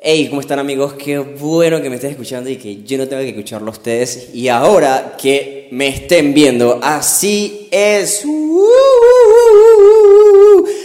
[0.00, 0.92] Hey, ¿cómo están amigos?
[0.92, 4.30] Qué bueno que me estén escuchando y que yo no tenga que escucharlo a ustedes.
[4.32, 8.24] Y ahora que me estén viendo, así es.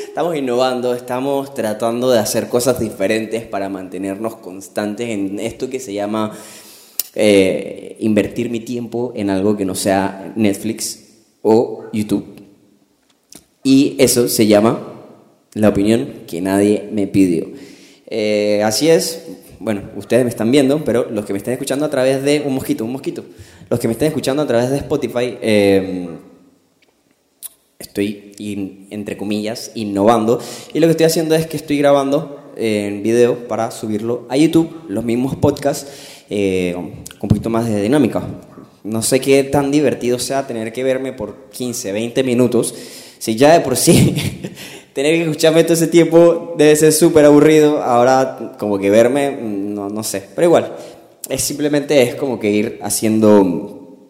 [0.08, 5.94] Estamos innovando, estamos tratando de hacer cosas diferentes para mantenernos constantes en esto que se
[5.94, 6.36] llama
[7.14, 11.04] eh, invertir mi tiempo en algo que no sea Netflix
[11.44, 12.26] o YouTube.
[13.64, 14.90] Y eso se llama
[15.54, 17.53] la opinión que nadie me pidió.
[18.08, 19.26] Eh, así es,
[19.60, 22.54] bueno, ustedes me están viendo, pero los que me están escuchando a través de un
[22.54, 23.24] mosquito, un mosquito,
[23.70, 26.10] los que me están escuchando a través de Spotify, eh,
[27.80, 28.34] estoy,
[28.90, 30.40] entre comillas, innovando.
[30.74, 34.70] Y lo que estoy haciendo es que estoy grabando en video para subirlo a YouTube,
[34.88, 35.88] los mismos podcasts,
[36.30, 38.24] eh, con un poquito más de dinámica.
[38.84, 42.76] No sé qué tan divertido sea tener que verme por 15, 20 minutos,
[43.18, 44.16] si ya de por sí
[44.94, 47.82] tener que escucharme todo ese tiempo debe ser súper aburrido.
[47.84, 50.24] Ahora, como que verme, no, no sé.
[50.36, 50.76] Pero igual,
[51.30, 54.10] es simplemente es como que ir haciendo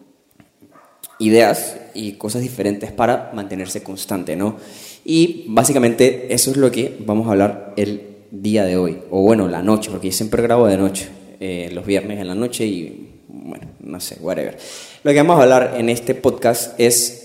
[1.18, 4.56] ideas y cosas diferentes para mantenerse constante, ¿no?
[5.04, 9.48] Y básicamente eso es lo que vamos a hablar el día de hoy, o bueno,
[9.48, 11.08] la noche, porque yo siempre grabo de noche,
[11.40, 14.56] eh, los viernes en la noche y bueno, no sé, whatever.
[15.02, 17.23] Lo que vamos a hablar en este podcast es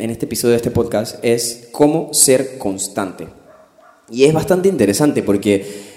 [0.00, 3.28] en este episodio de este podcast es cómo ser constante.
[4.10, 5.90] Y es bastante interesante porque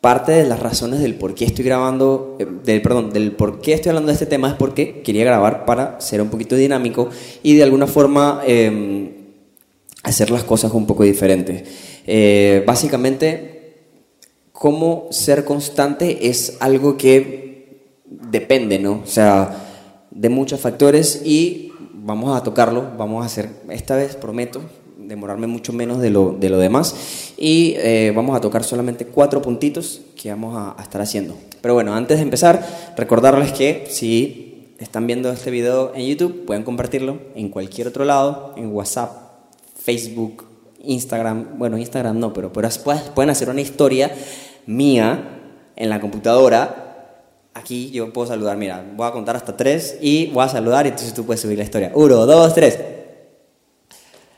[0.00, 3.74] parte de las razones del por qué estoy grabando, eh, del, perdón, del por qué
[3.74, 7.08] estoy hablando de este tema es porque quería grabar para ser un poquito dinámico
[7.42, 9.10] y de alguna forma em,
[10.02, 11.64] hacer las cosas un poco diferentes.
[12.06, 13.74] Eh, básicamente,
[14.52, 19.02] cómo ser constante es algo que depende, ¿no?
[19.04, 21.71] O sea, de muchos factores y
[22.04, 24.60] vamos a tocarlo, vamos a hacer, esta vez prometo,
[24.98, 29.42] demorarme mucho menos de lo, de lo demás y eh, vamos a tocar solamente cuatro
[29.42, 31.36] puntitos que vamos a, estar haciendo.
[31.60, 36.64] Pero bueno, antes de empezar, recordarles que si están viendo este video en YouTube, pueden
[36.64, 39.12] compartirlo en cualquier otro lado, en WhatsApp,
[39.76, 40.44] Facebook,
[40.82, 42.68] Instagram, bueno, Instagram no, pero, pero
[43.14, 44.12] pueden hacer una historia
[44.66, 45.38] mía
[45.76, 46.81] en la computadora
[47.54, 50.90] aquí yo puedo saludar, mira, voy a contar hasta tres y voy a saludar y
[50.90, 51.92] entonces tú puedes subir la historia.
[51.94, 52.78] Uno, dos, tres.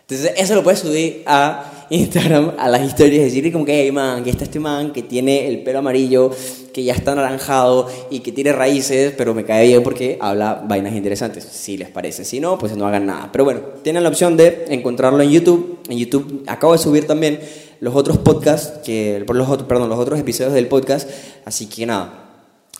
[0.07, 3.93] Entonces eso lo puedes subir a Instagram, a las historias, y decirle como que, hey
[3.93, 6.31] man, que está este man que tiene el pelo amarillo,
[6.75, 10.95] que ya está anaranjado y que tiene raíces, pero me cae bien porque habla vainas
[10.95, 12.25] interesantes, si les parece.
[12.25, 13.31] Si no, pues no hagan nada.
[13.33, 15.79] Pero bueno, tienen la opción de encontrarlo en YouTube.
[15.89, 17.41] En YouTube acabo de subir también
[17.81, 21.09] los otros podcasts, que, los, perdón, los otros episodios del podcast,
[21.45, 22.24] así que nada,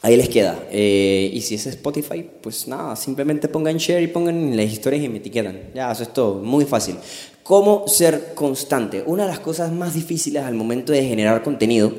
[0.05, 0.67] Ahí les queda.
[0.71, 5.09] Eh, y si es Spotify, pues nada, simplemente pongan share y pongan las historias y
[5.09, 5.71] me etiquetan.
[5.75, 6.97] Ya, eso es todo, muy fácil.
[7.43, 9.03] ¿Cómo ser constante?
[9.07, 11.91] Una de las cosas más difíciles al momento de generar contenido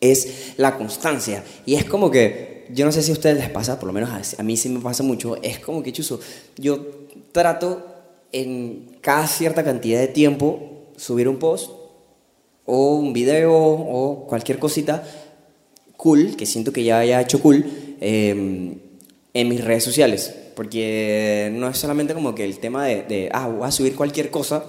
[0.00, 1.44] es la constancia.
[1.64, 4.10] Y es como que, yo no sé si a ustedes les pasa, por lo menos
[4.36, 6.18] a mí sí me pasa mucho, es como que, chuso,
[6.56, 7.86] yo trato
[8.32, 11.70] en cada cierta cantidad de tiempo subir un post
[12.66, 15.04] o un video o cualquier cosita
[16.00, 17.62] cool, que siento que ya haya hecho cool,
[18.00, 18.74] em,
[19.34, 20.34] en mis redes sociales.
[20.56, 24.64] Porque no es solamente como que el tema de, ah, voy a subir cualquier cosa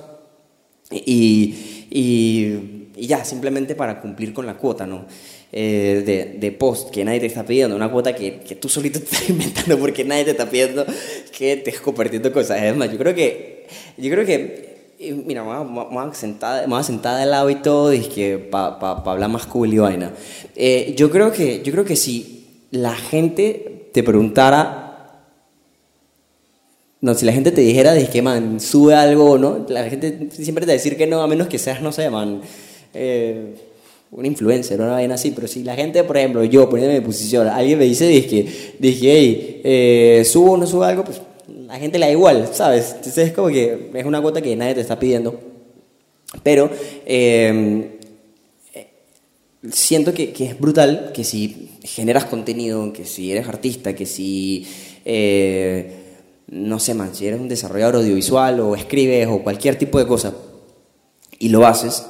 [0.92, 5.06] y, y, ya, simplemente para cumplir con la cuota, ¿no?
[5.54, 9.00] Eh, de, de, post que nadie te está pidiendo, una cuota que, que, tú solito
[9.00, 12.62] te estás inventando porque nadie te está pidiendo que te estés compartiendo cosas.
[12.62, 13.68] Es más, yo creo que,
[13.98, 14.71] yo creo que
[15.26, 19.04] mira, me voy a sentar, me sentar de lado y todo, y que para pa,
[19.04, 20.14] pa hablar más cool y vaina.
[20.56, 24.92] Eh, yo, creo que, yo creo que si la gente te preguntara
[27.02, 30.66] no, si la gente te dijera de que, man, sube algo no, la gente siempre
[30.66, 32.42] te va a decir que no, a menos que seas, no sé, man,
[32.94, 33.56] eh,
[34.12, 35.32] un influencer o una vaina así.
[35.32, 38.76] Pero si la gente, por ejemplo, yo poniéndome en mi posición, alguien me dice, dije,
[38.78, 41.20] dije hey, eh, subo o no subo algo, pues
[41.72, 42.96] la gente le da igual, ¿sabes?
[42.98, 45.40] Entonces es como que es una cuota que nadie te está pidiendo.
[46.44, 46.70] Pero
[47.06, 47.92] em,
[49.72, 54.68] siento que, es brutal que si generas contenido, que si eres artista, que si,
[55.06, 55.94] eh,
[56.48, 60.36] no sé, man, si eres un desarrollador audiovisual o escribes o cualquier tipo de cosa
[61.40, 62.06] y lo haces,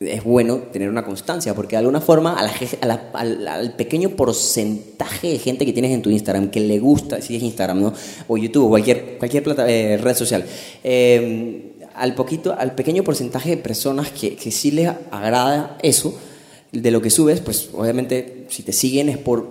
[0.00, 5.72] es bueno tener una constancia, porque de alguna forma al, pequeño porcentaje de gente que
[5.72, 7.92] tienes en tu Instagram, que le gusta, si es Instagram, ¿no?
[8.28, 10.44] o YouTube, o cualquier, cualquier plata, eh, red social,
[10.84, 16.16] eh, al, poquito, al pequeño porcentaje de personas que, que sí les agrada eso,
[16.70, 19.48] de lo que subes, pues obviamente si te siguen es por,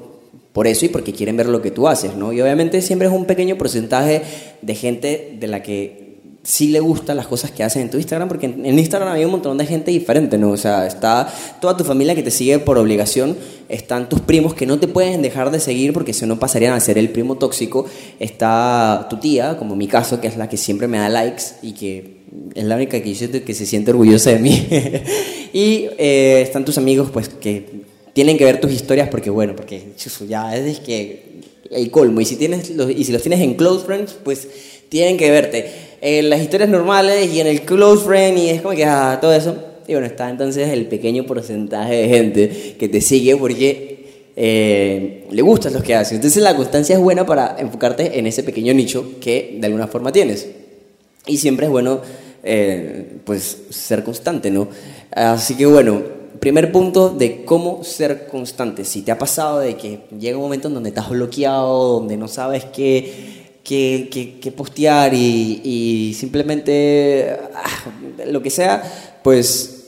[0.54, 2.32] por eso y porque quieren ver lo que tú haces, ¿no?
[2.32, 4.22] Y obviamente siempre es un pequeño porcentaje
[4.62, 6.07] de gente de la que
[6.48, 9.32] sí le gustan las cosas que hacen en tu Instagram, porque en, Instagram hay un
[9.32, 10.52] montón de gente diferente, ¿no?
[10.52, 11.28] O sea, está
[11.60, 13.36] toda tu familia que te sigue por obligación,
[13.68, 16.80] están tus primos que no te pueden dejar de seguir porque si no pasarían a
[16.80, 17.86] ser el primo tóxico,
[18.22, 21.74] está tu tía, como mi caso, que es la que siempre me da likes y
[21.74, 22.22] que
[22.56, 23.14] es la única que
[23.54, 24.68] se siente orgullosa de mí.
[25.52, 27.84] y eh, están tus amigos, pues, que
[28.14, 29.84] tienen que ver tus historias porque, bueno, porque
[30.30, 32.22] ya es que el colmo.
[32.22, 34.48] Y si, tienes los, y si los tienes en Close Friends, pues
[34.90, 35.70] tienen que verte
[36.02, 39.34] en las historias normales y en el close friend y es como que, ah, todo
[39.34, 39.56] eso.
[39.88, 43.98] Y bueno, está entonces el pequeño porcentaje de gente que te sigue porque
[44.36, 46.14] eh, le gustan los que haces.
[46.14, 50.12] Entonces la constancia es buena para enfocarte en ese pequeño nicho que de alguna forma
[50.12, 50.48] tienes.
[51.26, 52.02] Y siempre es bueno,
[52.44, 54.68] eh, pues, ser constante, ¿no?
[55.12, 56.02] Así que bueno,
[56.40, 58.86] primer punto de cómo ser constante.
[58.86, 62.28] Si te ha pasado de que llega un momento en donde estás bloqueado, donde no
[62.28, 63.37] sabes qué
[63.68, 68.82] que, postear y, simplemente ah, lo que sea,
[69.24, 69.88] pues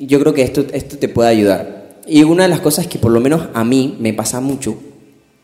[0.00, 2.00] yo creo que esto, esto te puede ayudar.
[2.06, 4.76] Y una de las cosas que por lo menos a mí me pasa mucho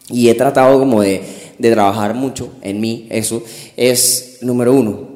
[0.09, 1.23] y he tratado como de,
[1.59, 3.43] de trabajar mucho en mí, eso,
[3.77, 5.09] es número uno,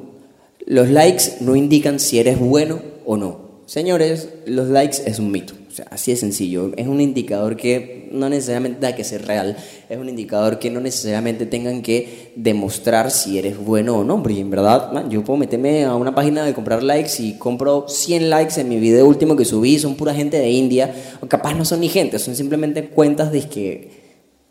[0.65, 3.45] los likes no indican si eres bueno o no.
[3.65, 5.53] Señores, los likes es un mito.
[5.75, 6.71] O sea, así de sencillo.
[6.77, 9.57] Es un indicador que no necesariamente da que ser real.
[9.89, 14.23] Es un indicador que no necesariamente tengan que demostrar si eres bueno o no.
[14.23, 18.29] Porque en verdad, yo puedo meterme a una página de comprar likes y compro 100
[18.29, 19.77] likes en mi video último que subí.
[19.77, 20.95] Son pura gente de India.
[21.19, 23.91] O capaz no son ni gente, son simplemente cuentas de que,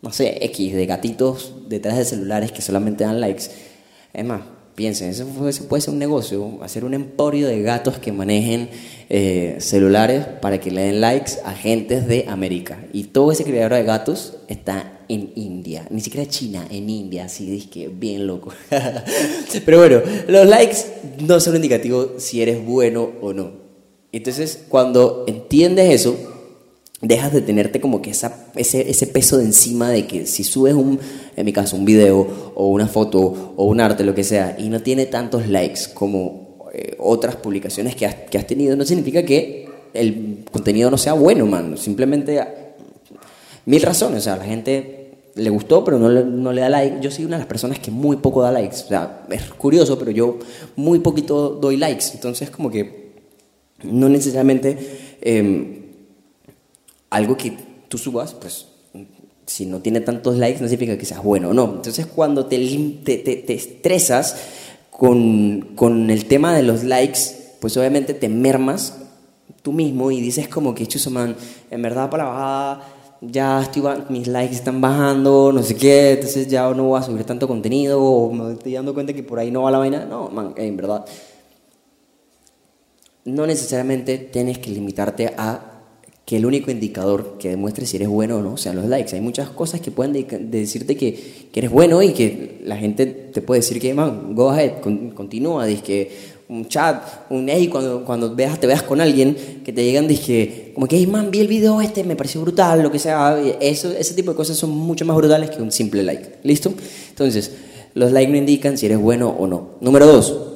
[0.03, 3.45] no sé, X, de gatitos detrás de celulares que solamente dan likes.
[4.13, 4.41] Es más,
[4.75, 8.69] Piensen, eso puede ser un negocio, hacer un emporio de gatos que manejen
[9.09, 12.85] eh, celulares para que le den likes a gentes de América.
[12.91, 17.55] Y todo ese creador de gatos está en India, ni siquiera China, en India, así
[17.55, 18.51] es que bien loco.
[19.65, 20.77] Pero bueno, los likes
[21.19, 23.51] no son un indicativo si eres bueno o no.
[24.11, 26.34] Entonces, cuando entiendes eso,
[27.07, 30.99] dejas de tenerte como que ese, ese peso de encima de que si subes un,
[31.35, 34.69] en mi caso, un video o una foto o un arte, lo que sea, y
[34.69, 39.23] no tiene tantos likes como eh, otras publicaciones que has, que has, tenido, no significa
[39.23, 41.77] que el contenido no sea bueno, man.
[41.77, 42.41] Simplemente
[43.65, 44.19] mil razones.
[44.19, 46.97] O sea, la gente le gustó, pero no le, no le da like.
[47.01, 48.77] Yo soy una de las personas que muy poco da likes.
[48.85, 50.39] O sea, es curioso, pero yo
[50.75, 52.05] muy poquito doy likes.
[52.13, 53.11] Entonces, como que
[53.83, 54.77] no necesariamente...
[55.21, 55.81] Eh,
[57.15, 57.57] algo que
[57.87, 58.67] tú subas, pues
[59.45, 61.75] si no tiene tantos likes no significa que seas bueno o no.
[61.75, 62.57] Entonces cuando te,
[63.03, 64.35] te, te, estresas
[64.89, 67.19] con, con, el tema de los likes,
[67.59, 68.97] pues obviamente te mermas
[69.61, 71.35] tú mismo y dices como que chuso man,
[71.71, 76.47] en verdad para la bajada ya estoy, mis likes están bajando, no sé qué, entonces
[76.47, 79.51] ya no voy a subir tanto contenido o me estoy dando cuenta que por ahí
[79.51, 80.05] no va la vaina.
[80.05, 81.05] No, man, en verdad.
[83.23, 85.74] No necesariamente tienes que limitarte a
[86.25, 89.15] que el único indicador que demuestre si eres bueno o no sean los likes.
[89.15, 93.61] Hay muchas cosas que pueden decirte que, eres bueno y que la gente te puede
[93.61, 95.67] decir que, man, go ahead, continúa,
[96.47, 100.71] un chat, un hey, cuando, cuando veas, te veas con alguien, que te llegan, dice
[100.73, 103.39] como que, hey, man, vi el video este, me pareció brutal, lo que sea.
[103.59, 106.39] Eso, ese tipo de cosas son mucho más brutales que un simple like.
[106.43, 106.73] ¿Listo?
[107.09, 107.51] Entonces,
[107.93, 109.75] los likes no indican si eres bueno o no.
[109.79, 110.54] Número dos,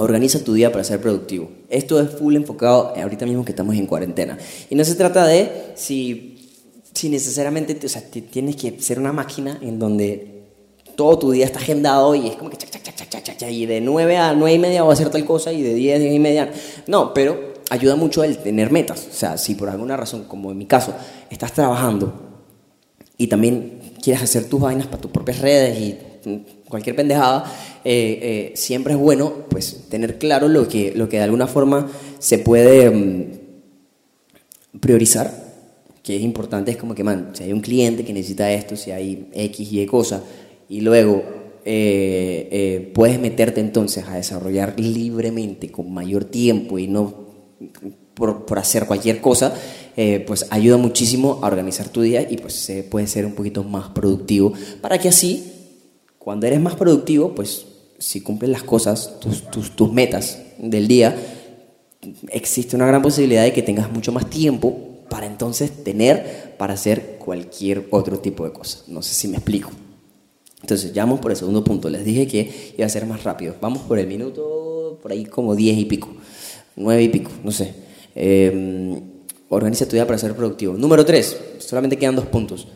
[0.00, 1.50] Organiza tu día para ser productivo.
[1.68, 4.38] Esto es full enfocado ahorita mismo que estamos en cuarentena.
[4.70, 6.52] Y no se trata de si,
[6.94, 10.44] si necesariamente, o sea, tienes que ser una máquina en donde
[10.96, 12.56] todo tu día está agendado y es como que
[13.48, 15.96] y de 9 a 9 y media voy a hacer tal cosa y de 10
[15.96, 16.52] a 10 y media.
[16.86, 19.08] No, pero ayuda mucho el tener metas.
[19.10, 20.94] O sea, si por alguna razón, como en mi caso,
[21.30, 22.12] estás trabajando
[23.16, 25.98] y también quieres hacer tus vainas para tus propias redes y
[26.70, 27.44] cualquier pendejada,
[27.84, 31.90] eh, eh, siempre es bueno pues tener claro lo que, lo que de alguna forma
[32.18, 33.24] se puede mm,
[34.80, 35.50] priorizar,
[36.02, 38.90] que es importante, es como que, man, si hay un cliente que necesita esto, si
[38.90, 40.22] hay X y Y cosa,
[40.68, 41.22] y luego
[41.64, 47.28] eh, puedes meterte entonces a desarrollar libremente, con mayor tiempo y no
[48.14, 49.54] por, por hacer cualquier cosa,
[50.26, 54.54] pues ayuda muchísimo a organizar tu día y pues puede ser un poquito más productivo
[54.80, 55.59] para que así
[56.20, 57.66] cuando eres más productivo, pues
[57.98, 61.16] si cumples las cosas, tus, tus, tus metas del día,
[62.28, 67.16] existe una gran posibilidad de que tengas mucho más tiempo para entonces tener para hacer
[67.18, 68.80] cualquier otro tipo de cosa.
[68.86, 69.70] No sé si me explico.
[70.60, 71.88] Entonces, ya vamos por el segundo punto.
[71.88, 73.54] Les dije que iba a ser más rápido.
[73.58, 76.08] Vamos por el minuto, por ahí como diez y pico,
[76.76, 77.72] nueve y pico, no sé.
[78.14, 79.02] Eh,
[79.48, 80.74] organiza tu día para ser productivo.
[80.74, 82.66] Número tres, solamente quedan dos puntos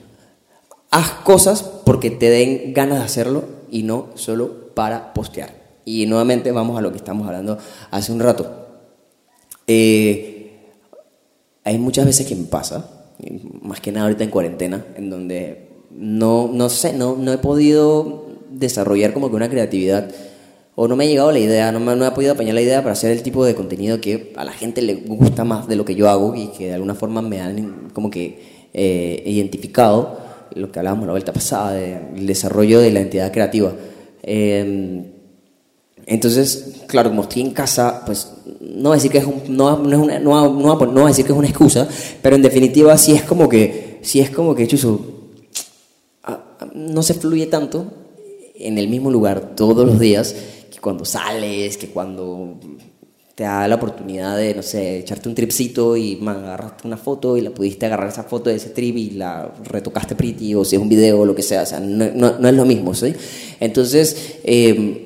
[0.95, 5.64] haz cosas porque te den ganas de hacerlo y no solo para postear.
[5.85, 7.59] Y nuevamente vamos a lo que estamos hablando
[7.91, 8.67] hace un rato.
[9.67, 10.71] Eh,
[11.64, 12.91] hay muchas veces que me pasa,
[13.62, 18.26] más que nada ahorita en cuarentena, en donde no, no sé, no, no he podido
[18.50, 20.11] desarrollar como que una creatividad
[20.76, 22.83] o no me ha llegado la idea, no me, no he podido apañar la idea
[22.83, 25.85] para hacer el tipo de contenido que a la gente le gusta más de lo
[25.85, 30.19] que yo hago y que de alguna forma me han como que eh, identificado
[30.55, 33.73] lo que hablábamos la vuelta pasada, del desarrollo de la entidad creativa.
[34.23, 35.05] Em,
[36.07, 38.31] entonces, claro, como estoy en casa, pues
[38.61, 41.49] no voy a decir que es no, no, una, no, no, decir que es una
[41.49, 41.89] excusa,
[42.23, 45.01] pero en definitiva sí es como que, sí es como que, chuso,
[46.75, 47.87] no se fluye tanto
[48.55, 50.35] en el mismo lugar todos los días
[50.71, 52.59] que cuando sales, que cuando
[53.35, 57.37] te da la oportunidad de, no sé, echarte un tripcito y man, agarraste una foto
[57.37, 60.76] y la pudiste agarrar esa foto de ese trip y la retocaste pretty o si
[60.76, 63.12] es un video o lo que sea, o sea, no, no, es lo mismo, ¿sí?
[63.59, 64.99] Entonces, em,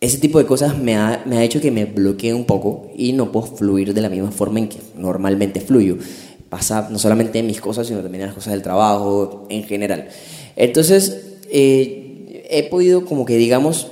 [0.00, 3.12] ese tipo de cosas me ha, me ha hecho que me bloquee un poco y
[3.12, 5.98] no puedo fluir de la misma forma en que normalmente fluyo.
[6.48, 10.08] Pasa no solamente en mis cosas, sino también en las cosas del trabajo, en general.
[10.54, 13.88] Entonces, eh, he podido como que, digamos,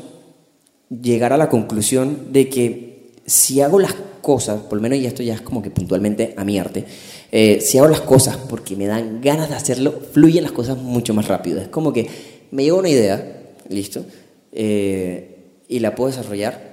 [0.90, 2.89] llegar a la conclusión de que
[3.30, 6.44] si hago las cosas, por lo menos y esto ya es como que puntualmente a
[6.44, 6.84] mi arte,
[7.30, 11.14] eh, si hago las cosas porque me dan ganas de hacerlo, fluyen las cosas mucho
[11.14, 11.60] más rápido.
[11.60, 12.08] Es como que
[12.50, 14.04] me llega una idea, listo,
[14.50, 15.36] eh,
[15.68, 16.70] y la puedo desarrollar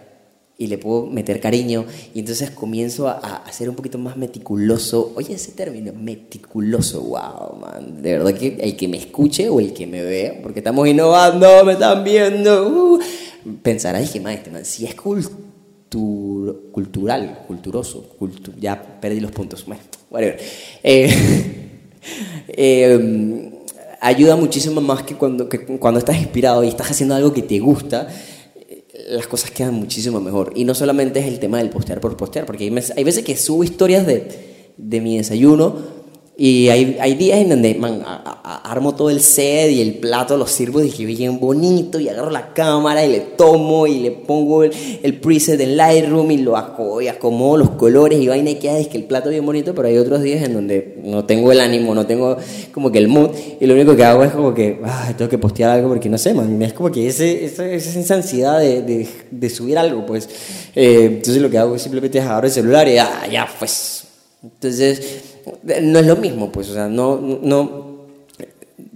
[0.58, 1.86] y le puedo meter cariño
[2.16, 5.14] y entonces comienzo a, a, ser un poquito más meticuloso.
[5.16, 8.02] Oye, ese término, meticuloso, wow, man.
[8.02, 11.64] De verdad que el que me escuche o el que me vea, porque estamos innovando,
[11.64, 13.00] me están viendo, uh,
[13.62, 14.96] pensará, dije, man, este man, si es
[15.90, 18.06] cultural, culturoso,
[18.60, 20.40] ya perdí los puntos, bueno, whatever.
[20.84, 21.10] Eh,
[22.48, 23.52] em,
[24.02, 27.60] ayuda muchísimo más que cuando, que cuando estás inspirado y estás haciendo algo que te
[27.60, 28.08] gusta,
[28.56, 30.54] eh, las cosas quedan muchísimo mejor.
[30.56, 33.36] Y no solamente es el tema del postear por postear, porque hay, hay veces que
[33.38, 34.28] subo historias de,
[34.78, 35.97] de mi desayuno
[36.40, 38.04] y hay, hay días en donde man,
[38.44, 42.54] armo todo el set y el plato lo sirvo dije bien bonito y agarro la
[42.54, 46.56] cámara y le tomo y le pongo el, el preset del Lightroom y lo
[47.02, 49.88] y acomodo los colores y vaina y queda es que el plato bien bonito, pero
[49.88, 52.38] hay otros días en donde no tengo el ánimo, no tengo
[52.72, 54.80] como que el mood y lo único que hago es como que
[55.18, 58.60] tengo que postear algo porque no sé, man, es como que ese, esa, esa ansiedad
[58.60, 60.30] de, de, de, subir algo, pues.
[60.76, 64.04] Eh, entonces lo que hago es simplemente agarrar el celular y ah, ya, pues.
[64.44, 65.37] Entonces
[65.82, 67.88] no es lo mismo, pues, o sea, no, no,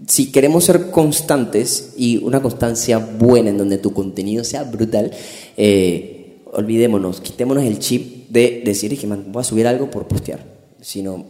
[0.08, 5.12] si queremos ser constantes y una constancia buena en donde tu contenido sea brutal,
[5.58, 10.43] eh, olvidémonos, quitémonos el chip de decir, que man, voy a subir algo por postear,
[10.81, 11.25] sino,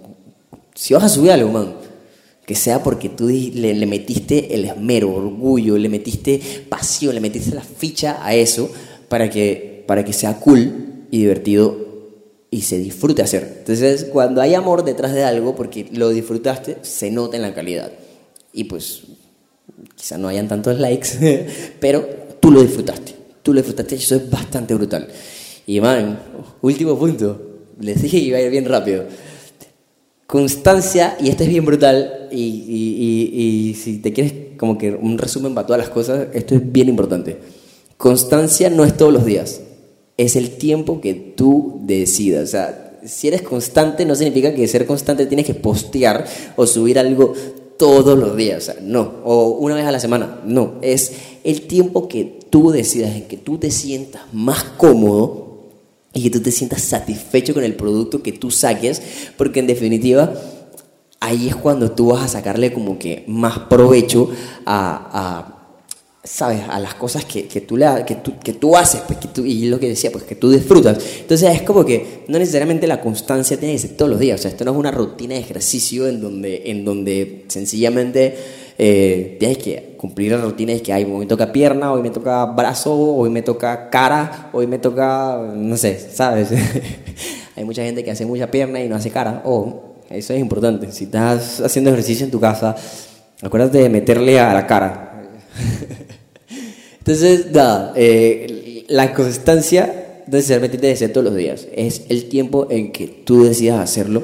[0.73, 1.75] si vas a subir algo, man,
[2.45, 7.61] que sea porque tú le, metiste el esmero, orgullo, le metiste pasión, le metiste la
[7.61, 8.69] ficha a eso
[9.07, 11.90] para que, para que sea cool y divertido
[12.53, 13.59] y se disfrute hacer.
[13.59, 17.91] Entonces, cuando hay amor detrás de algo, porque lo disfrutaste, se nota en la calidad.
[18.51, 19.03] Y pues,
[19.95, 21.47] quizá no hayan tantos likes,
[21.79, 22.05] pero
[22.41, 23.15] tú lo disfrutaste.
[23.41, 25.07] Tú lo disfrutaste y eso es bastante brutal.
[25.65, 26.19] Y man,
[26.61, 27.47] último punto.
[27.79, 29.05] Les dije que iba a ir bien rápido.
[30.27, 35.17] Constancia, y este es bien brutal, y, y, y si te quieres como que un
[35.17, 37.39] resumen para todas las cosas, esto es bien importante.
[37.97, 39.61] Constancia no es todos los días
[40.17, 42.43] es el tiempo que tú decidas.
[42.43, 46.25] O sea, si eres constante no significa que ser constante tienes que postear
[46.55, 47.33] o subir algo
[47.77, 48.57] todos los días.
[48.57, 49.13] O sea, no.
[49.23, 50.39] O una vez a la semana.
[50.45, 50.73] No.
[50.81, 51.13] Es
[51.43, 55.51] el tiempo que tú decidas, en que tú te sientas más cómodo
[56.13, 59.01] y que tú te sientas satisfecho con el producto que tú saques,
[59.37, 60.33] porque en definitiva
[61.21, 64.29] ahí es cuando tú vas a sacarle como que más provecho
[64.65, 65.60] a, a
[66.23, 69.27] sabes, a las cosas que, que, tú, le, que, tú, que tú haces, pues, que
[69.27, 71.03] tú, y lo que decía, pues que tú disfrutas.
[71.19, 74.41] Entonces es como que no necesariamente la constancia tiene que ser todos los días, o
[74.43, 78.35] sea, esto no es una rutina de ejercicio en donde, en donde sencillamente
[78.77, 82.11] eh, tienes que cumplir la rutina de que hay, hoy me toca pierna, hoy me
[82.11, 86.49] toca brazo, hoy me toca cara, hoy me toca, no sé, sabes.
[87.55, 90.91] hay mucha gente que hace mucha pierna y no hace cara, o eso es importante,
[90.91, 92.75] si estás haciendo ejercicio en tu casa,
[93.41, 95.10] acuérdate de meterle a la cara.
[97.01, 101.67] Entonces, nada, eh, la constancia necesariamente debe ser todos los días.
[101.73, 104.23] Es el tiempo en que tú decidas hacerlo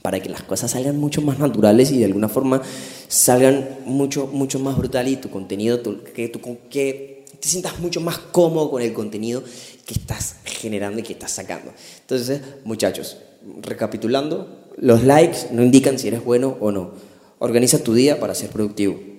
[0.00, 2.62] para que las cosas salgan mucho más naturales y de alguna forma
[3.08, 5.82] salgan mucho, mucho más brutal y tu contenido,
[6.14, 9.42] que, tu, que te sientas mucho más cómodo con el contenido
[9.84, 11.72] que estás generando y que estás sacando.
[12.02, 13.16] Entonces, muchachos,
[13.62, 16.92] recapitulando, los likes no indican si eres bueno o no.
[17.40, 19.09] Organiza tu día para ser productivo.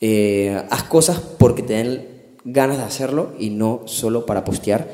[0.00, 2.06] Eh, haz cosas porque te den
[2.44, 4.88] ganas de hacerlo y no solo para postear.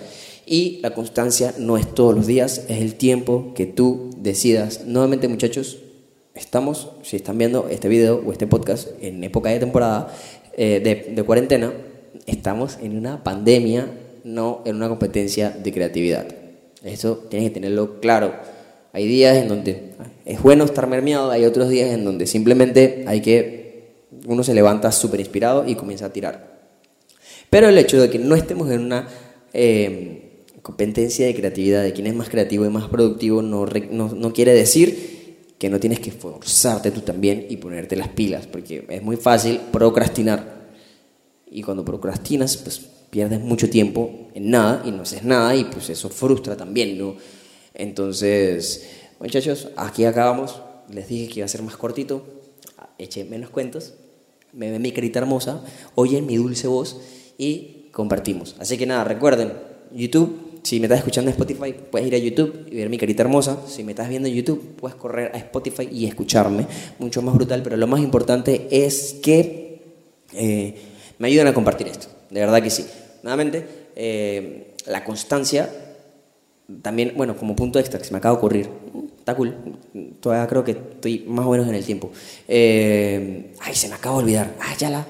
[0.47, 4.85] Y la constancia no es todos los días, es el tiempo que tú decidas.
[4.87, 5.79] Nuevamente muchachos,
[6.35, 10.15] estamos, si están viendo este video o este podcast en época de temporada
[10.57, 11.73] eh, de, de cuarentena,
[12.27, 13.89] estamos en una pandemia,
[14.25, 16.27] no en una competencia de creatividad.
[16.83, 18.35] Eso tienes que tenerlo claro.
[18.93, 19.95] Hay días en donde
[20.25, 23.64] es bueno estar mermeado, hay otros días en donde simplemente hay que,
[24.27, 26.55] uno se levanta súper inspirado y comienza a tirar.
[27.51, 29.09] Pero el hecho de que no estemos en una
[29.53, 34.55] eh, competencia de creatividad, de quién es más creativo y más productivo, no, no, quiere
[34.55, 39.17] decir que no tienes que forzarte tú también y ponerte las pilas, porque es muy
[39.17, 40.73] fácil procrastinar.
[41.47, 42.81] Y cuando procrastinas, pues
[43.11, 47.15] pierdes mucho tiempo en nada y no haces nada y pues eso frustra también, ¿no?
[47.73, 48.89] Entonces,
[49.21, 50.61] muchachos, aquí acabamos.
[50.91, 52.25] Les dije que iba a ser más cortito.
[52.99, 53.95] Eché menos cuentos.
[54.55, 55.63] Me ven mi carita hermosa,
[55.95, 57.01] oyen mi dulce voz
[57.39, 58.57] y compartimos.
[58.59, 59.53] Así que nada, recuerden,
[59.93, 63.23] YouTube si me estás escuchando en Spotify, puedes ir a YouTube y ver mi carita
[63.23, 63.59] hermosa.
[63.69, 66.67] Si me estás viendo en YouTube, puedes correr a Spotify y escucharme.
[66.99, 69.83] Mucho más brutal, pero lo más importante es que
[70.33, 70.75] eh,
[71.19, 72.07] me ayuden a compartir esto.
[72.31, 72.87] De verdad que sí.
[73.23, 75.69] Nuevamente, eh, la constancia,
[76.81, 78.71] también, bueno, como punto extra que se me acaba de ocurrir.
[79.25, 79.57] Está cool.
[80.21, 82.11] Todavía creo que estoy más o menos en el tiempo.
[82.47, 84.55] Eh, ay, se me acaba de olvidar.
[84.61, 85.07] Ah, ya la.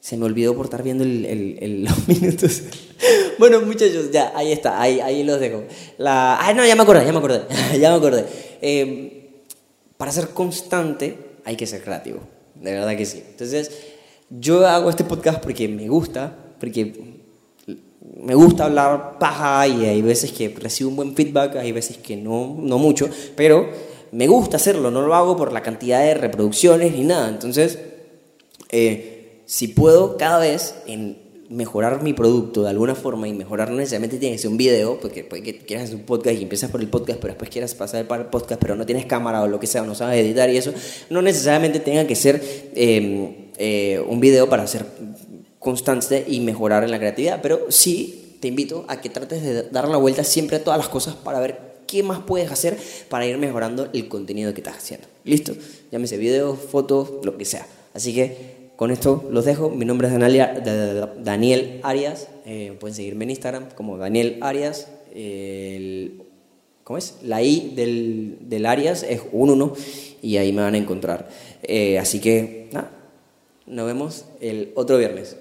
[0.00, 2.64] Se me olvidó por estar viendo el, los minutos.
[3.38, 5.62] bueno, muchachos, ya, ahí está, ahí, ahí los dejo.
[5.96, 7.42] La, ah, no, ya me acordé, ya me acordé,
[7.78, 8.26] ya me acordé.
[8.60, 9.10] Em,
[9.96, 12.18] para ser constante hay que ser creativo,
[12.56, 13.22] de verdad que sí.
[13.28, 13.70] Entonces,
[14.28, 17.22] yo hago este podcast porque me gusta, porque
[18.22, 22.16] me gusta hablar paja y hay veces que recibo un buen feedback, hay veces que
[22.16, 23.68] no, no mucho, pero
[24.12, 27.28] me gusta hacerlo, no lo hago por la cantidad de reproducciones ni nada.
[27.28, 27.78] Entonces,
[28.70, 33.76] eh, si puedo cada vez en mejorar mi producto de alguna forma y mejorar no
[33.76, 36.70] necesariamente tiene que ser un video, porque puede que quieras hacer un podcast y empiezas
[36.70, 39.46] por el podcast, pero después quieras pasar para el podcast, pero no tienes cámara o
[39.46, 40.72] lo que sea, no sabes editar y eso,
[41.10, 42.42] no necesariamente tenga que ser
[42.74, 44.86] em, eh, un video para ser
[45.66, 49.88] constante y mejorar en la creatividad, pero sí te invito a que trates de dar
[49.88, 53.36] la vuelta siempre a todas las cosas para ver qué más puedes hacer para ir
[53.36, 55.08] mejorando el contenido que estás haciendo.
[55.24, 55.54] ¿Listo?
[55.90, 57.66] Llámese video, fotos, lo que sea.
[57.94, 59.68] Así que con esto los dejo.
[59.68, 60.14] Mi nombre es
[61.24, 62.28] Daniel Arias.
[62.44, 64.86] Eh, pueden seguirme en Instagram como Daniel Arias.
[66.84, 67.16] ¿Cómo es?
[67.24, 69.74] La I del, del Arias es un 1
[70.22, 71.28] y ahí me van a encontrar.
[71.64, 72.92] Eh, así que, nada,
[73.66, 75.36] nos vemos el otro viernes.